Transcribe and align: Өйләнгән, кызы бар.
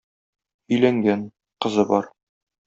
Өйләнгән, 0.77 1.27
кызы 1.67 1.87
бар. 1.93 2.11